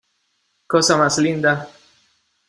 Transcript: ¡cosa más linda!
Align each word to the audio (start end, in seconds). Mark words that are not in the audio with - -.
¡cosa 0.67 0.97
más 0.97 1.19
linda! 1.19 1.69